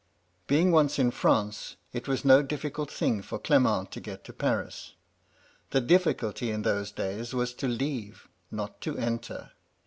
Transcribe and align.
"Being 0.47 0.71
once 0.71 0.97
in 0.97 1.11
France, 1.11 1.75
it 1.93 2.07
was 2.07 2.25
no 2.25 2.41
difficult 2.41 2.89
thing 2.89 3.21
for 3.21 3.37
Cflement 3.37 3.91
to 3.91 3.99
get 3.99 4.21
into 4.21 4.33
Paris. 4.33 4.95
The 5.69 5.79
difficulty 5.79 6.49
in 6.49 6.63
those 6.63 6.89
days 6.91 7.35
was 7.35 7.53
to 7.53 7.67
leave, 7.67 8.27
not 8.49 8.81
to 8.81 8.97
enter. 8.97 9.51